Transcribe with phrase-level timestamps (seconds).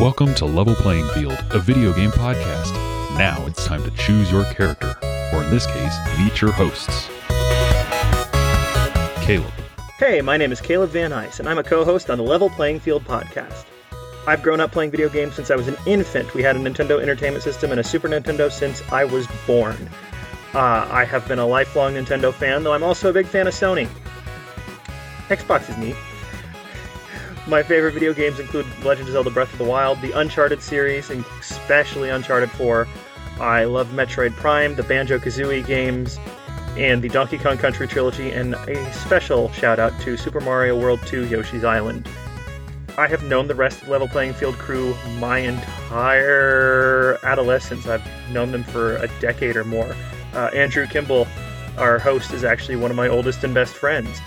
[0.00, 2.72] Welcome to Level Playing Field, a video game podcast.
[3.18, 4.96] Now it's time to choose your character,
[5.34, 7.10] or in this case, meet your hosts.
[9.26, 9.52] Caleb,
[9.98, 12.48] Hey, my name is Caleb Van Ice, and I'm a co host on the Level
[12.48, 13.66] Playing Field podcast.
[14.26, 16.32] I've grown up playing video games since I was an infant.
[16.32, 19.76] We had a Nintendo Entertainment System and a Super Nintendo since I was born.
[20.54, 23.52] Uh, I have been a lifelong Nintendo fan, though I'm also a big fan of
[23.52, 23.86] Sony.
[25.28, 25.96] Xbox is neat.
[27.50, 31.10] My favorite video games include Legend of Zelda Breath of the Wild, the Uncharted series,
[31.10, 32.86] and especially Uncharted 4.
[33.40, 36.16] I love Metroid Prime, the Banjo Kazooie games,
[36.76, 41.00] and the Donkey Kong Country trilogy, and a special shout out to Super Mario World
[41.06, 42.08] 2 Yoshi's Island.
[42.96, 47.84] I have known the rest of Level Playing Field crew my entire adolescence.
[47.88, 49.96] I've known them for a decade or more.
[50.34, 51.26] Uh, Andrew Kimball,
[51.78, 54.20] our host, is actually one of my oldest and best friends.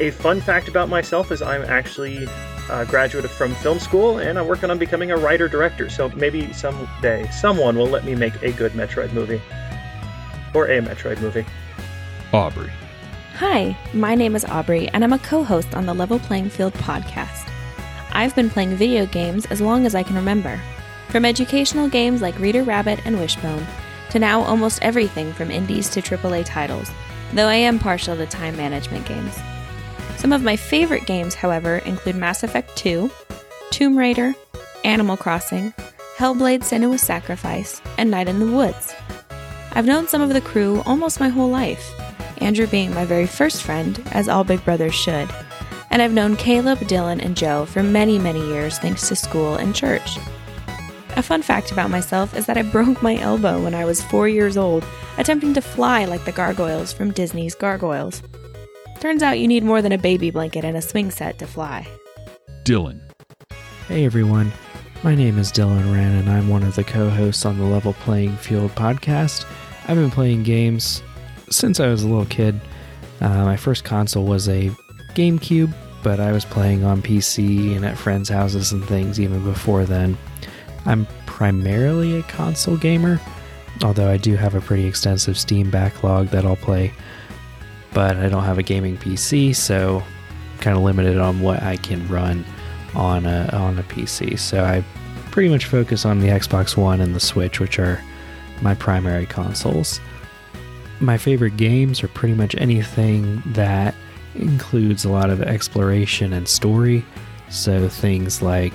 [0.00, 2.26] A fun fact about myself is I'm actually
[2.70, 6.52] a graduate from film school and I'm working on becoming a writer director, so maybe
[6.54, 9.42] someday someone will let me make a good Metroid movie.
[10.54, 11.44] Or a Metroid movie.
[12.32, 12.70] Aubrey,
[13.34, 16.74] Hi, my name is Aubrey, and I'm a co host on the Level Playing Field
[16.74, 17.50] podcast.
[18.12, 20.60] I've been playing video games as long as I can remember.
[21.08, 23.66] From educational games like Reader Rabbit and Wishbone,
[24.10, 26.90] to now almost everything from indies to AAA titles,
[27.32, 29.38] though I am partial to time management games.
[30.20, 33.10] Some of my favorite games, however, include Mass Effect 2,
[33.70, 34.34] Tomb Raider,
[34.84, 35.72] Animal Crossing,
[36.18, 38.94] Hellblade Senua's Sacrifice, and Night in the Woods.
[39.72, 41.90] I've known some of the crew almost my whole life,
[42.36, 45.30] Andrew being my very first friend, as all big brothers should.
[45.88, 49.74] And I've known Caleb, Dylan, and Joe for many, many years thanks to school and
[49.74, 50.18] church.
[51.16, 54.28] A fun fact about myself is that I broke my elbow when I was four
[54.28, 54.84] years old,
[55.16, 58.20] attempting to fly like the gargoyles from Disney's Gargoyles.
[59.00, 61.88] Turns out you need more than a baby blanket and a swing set to fly.
[62.64, 63.00] Dylan,
[63.88, 64.52] Hey everyone,
[65.02, 67.94] my name is Dylan Wren and I'm one of the co hosts on the Level
[67.94, 69.46] Playing Field podcast.
[69.88, 71.02] I've been playing games
[71.48, 72.60] since I was a little kid.
[73.22, 74.68] Uh, my first console was a
[75.14, 79.86] GameCube, but I was playing on PC and at friends' houses and things even before
[79.86, 80.18] then.
[80.84, 83.18] I'm primarily a console gamer,
[83.82, 86.92] although I do have a pretty extensive Steam backlog that I'll play,
[87.92, 90.02] but I don't have a gaming PC, so
[90.60, 92.44] kind of limited on what I can run
[92.94, 94.38] on a on a PC.
[94.38, 94.84] So I
[95.30, 98.02] pretty much focus on the Xbox One and the Switch, which are
[98.62, 100.00] my primary consoles.
[101.00, 103.94] My favorite games are pretty much anything that
[104.34, 107.04] includes a lot of exploration and story.
[107.48, 108.72] So things like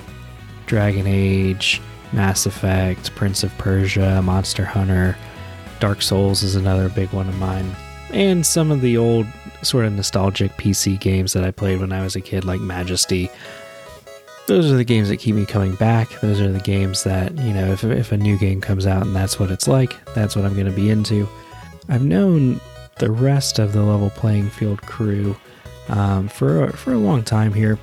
[0.66, 1.80] Dragon Age,
[2.12, 5.16] Mass Effect, Prince of Persia, Monster Hunter,
[5.78, 7.76] Dark Souls is another big one of mine.
[8.12, 9.26] And some of the old
[9.62, 13.30] sort of nostalgic PC games that I played when I was a kid, like Majesty,
[14.46, 16.08] those are the games that keep me coming back.
[16.20, 19.14] Those are the games that, you know, if, if a new game comes out and
[19.14, 21.28] that's what it's like, that's what I'm going to be into.
[21.88, 22.60] I've known
[22.98, 25.36] the rest of the level playing field crew
[25.88, 27.78] um, for, for a long time here,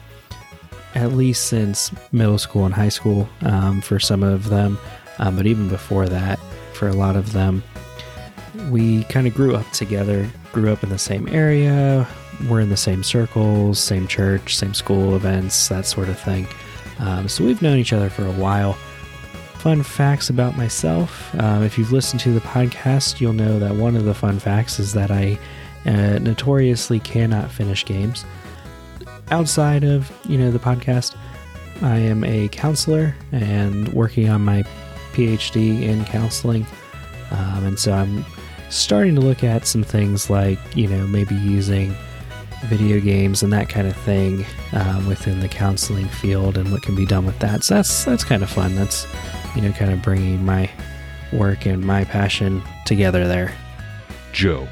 [0.96, 4.78] at least since middle school and high school um, for some of them,
[5.20, 6.40] um, but even before that,
[6.74, 7.62] for a lot of them.
[8.70, 12.08] We kind of grew up together, grew up in the same area,
[12.50, 16.48] we're in the same circles, same church, same school events, that sort of thing.
[17.00, 18.74] Um, so we've known each other for a while.
[19.60, 21.34] Fun facts about myself.
[21.40, 24.80] Um, if you've listened to the podcast, you'll know that one of the fun facts
[24.80, 25.38] is that I
[25.86, 28.26] uh, notoriously cannot finish games.
[29.32, 31.16] Outside of you know the podcast,
[31.82, 34.64] I am a counselor and working on my
[35.14, 36.68] PhD in counseling,
[37.32, 38.26] um, and so I'm
[38.74, 41.96] starting to look at some things like you know maybe using
[42.66, 46.96] video games and that kind of thing um, within the counseling field and what can
[46.96, 47.64] be done with that.
[47.64, 48.76] So that's that's kind of fun.
[48.76, 49.08] That's
[49.56, 50.70] you know kind of bringing my
[51.32, 53.54] work and my passion together there.
[54.32, 54.68] Joe,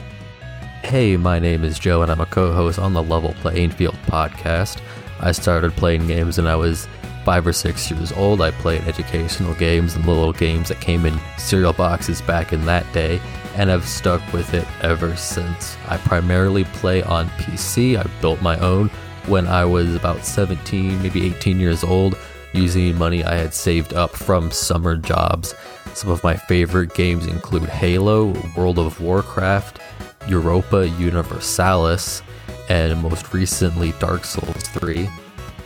[0.83, 3.95] Hey, my name is Joe, and I'm a co host on the Level Playing Field
[4.07, 4.81] podcast.
[5.21, 6.85] I started playing games when I was
[7.23, 8.41] five or six years old.
[8.41, 12.91] I played educational games and little games that came in cereal boxes back in that
[12.93, 13.21] day,
[13.55, 15.77] and I've stuck with it ever since.
[15.87, 17.97] I primarily play on PC.
[17.97, 18.89] I built my own
[19.27, 22.17] when I was about 17, maybe 18 years old,
[22.53, 25.53] using money I had saved up from summer jobs.
[25.93, 29.79] Some of my favorite games include Halo, World of Warcraft,
[30.27, 32.21] Europa Universalis,
[32.69, 35.09] and most recently Dark Souls 3.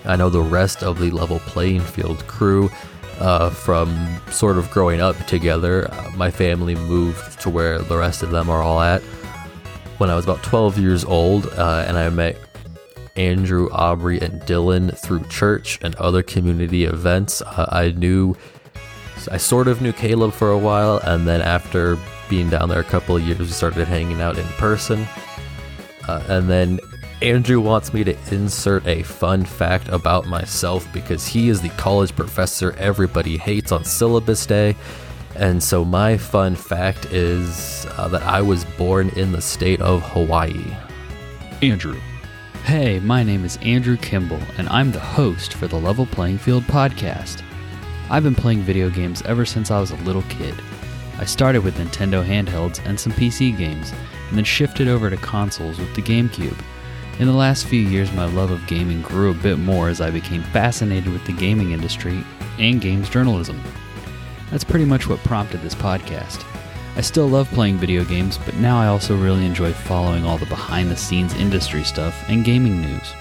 [0.08, 2.70] I know the rest of the level playing field crew
[3.20, 5.92] uh, from sort of growing up together.
[5.92, 9.02] Uh, my family moved to where the rest of them are all at
[9.98, 12.38] when I was about 12 years old, uh, and I met
[13.16, 17.42] Andrew, Aubrey, and Dylan through church and other community events.
[17.42, 18.36] Uh, I knew,
[19.32, 21.98] I sort of knew Caleb for a while, and then after
[22.30, 25.08] being down there a couple of years, we started hanging out in person.
[26.08, 26.80] Uh, and then
[27.22, 32.14] Andrew wants me to insert a fun fact about myself because he is the college
[32.14, 34.76] professor everybody hates on syllabus day.
[35.36, 40.02] And so, my fun fact is uh, that I was born in the state of
[40.02, 40.76] Hawaii.
[41.62, 42.00] Andrew.
[42.64, 46.64] Hey, my name is Andrew Kimball, and I'm the host for the Level Playing Field
[46.64, 47.44] podcast.
[48.10, 50.56] I've been playing video games ever since I was a little kid.
[51.18, 53.94] I started with Nintendo handhelds and some PC games,
[54.30, 56.60] and then shifted over to consoles with the GameCube.
[57.18, 60.12] In the last few years, my love of gaming grew a bit more as I
[60.12, 62.22] became fascinated with the gaming industry
[62.60, 63.62] and games journalism.
[64.52, 66.44] That's pretty much what prompted this podcast.
[66.98, 70.46] I still love playing video games, but now I also really enjoy following all the
[70.48, 73.14] behind the scenes industry stuff and gaming news.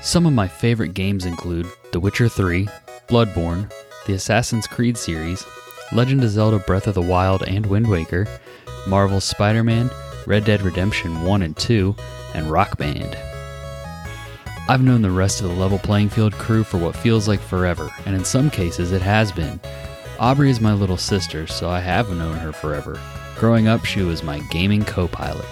[0.00, 2.66] Some of my favorite games include The Witcher 3,
[3.08, 3.70] Bloodborne,
[4.06, 5.44] the Assassin's Creed series,
[5.92, 8.26] Legend of Zelda Breath of the Wild and Wind Waker,
[8.86, 9.90] Marvel's Spider Man,
[10.26, 11.94] Red Dead Redemption 1 and 2,
[12.34, 13.16] and Rock Band.
[14.68, 17.90] I've known the rest of the Level Playing Field crew for what feels like forever,
[18.06, 19.60] and in some cases it has been.
[20.18, 23.00] Aubrey is my little sister, so I have known her forever.
[23.36, 25.46] Growing up, she was my gaming co pilot.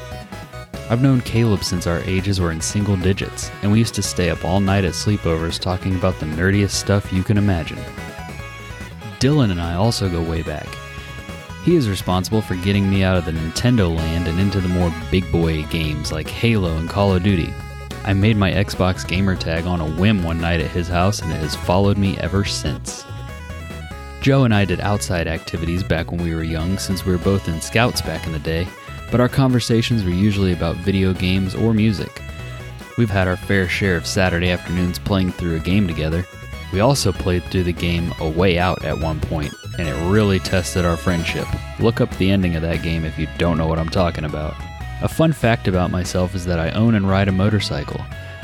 [0.90, 4.30] I've known Caleb since our ages were in single digits, and we used to stay
[4.30, 7.78] up all night at sleepovers talking about the nerdiest stuff you can imagine.
[9.19, 10.69] Dylan and I also go way back.
[11.69, 14.91] He is responsible for getting me out of the Nintendo land and into the more
[15.11, 17.53] big boy games like Halo and Call of Duty.
[18.05, 21.31] I made my Xbox gamer tag on a whim one night at his house and
[21.31, 23.05] it has followed me ever since.
[24.23, 27.49] Joe and I did outside activities back when we were young since we were both
[27.49, 28.67] in scouts back in the day,
[29.11, 32.23] but our conversations were usually about video games or music.
[32.97, 36.25] We've had our fair share of Saturday afternoons playing through a game together.
[36.73, 40.38] We also played through the game A Way Out at one point, and it really
[40.38, 41.47] tested our friendship.
[41.81, 44.55] Look up the ending of that game if you don't know what I'm talking about.
[45.00, 48.00] A fun fact about myself is that I own and ride a motorcycle.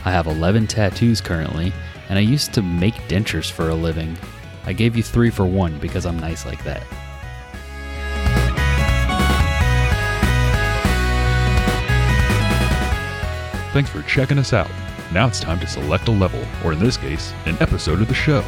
[0.06, 1.72] I have 11 tattoos currently,
[2.08, 4.16] and I used to make dentures for a living.
[4.64, 6.82] I gave you three for one because I'm nice like that.
[13.74, 14.70] Thanks for checking us out.
[15.12, 18.14] Now it's time to select a level, or in this case, an episode of the
[18.14, 18.42] show.